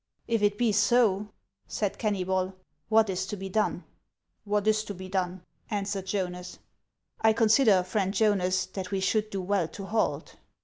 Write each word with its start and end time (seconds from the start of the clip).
"If 0.35 0.41
it 0.41 0.57
be 0.57 0.71
so," 0.71 1.29
said 1.67 1.99
Kennybol," 1.99 2.53
what 2.89 3.07
is 3.07 3.27
to 3.27 3.37
be 3.37 3.49
done?"" 3.49 3.83
What 4.45 4.65
is 4.65 4.83
to 4.85 4.95
be 4.95 5.07
done?" 5.07 5.43
answered 5.69 6.07
Jonas." 6.07 6.57
I 7.21 7.33
consider, 7.33 7.83
friend 7.83 8.11
Jonas, 8.11 8.65
that 8.65 8.89
we 8.89 8.99
should 8.99 9.29
do 9.29 9.43
well 9.43 9.67
to 9.67 9.85
halt." 9.85 10.37